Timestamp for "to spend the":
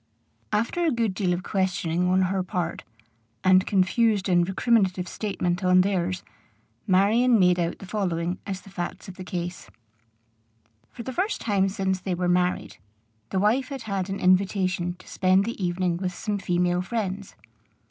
14.95-15.63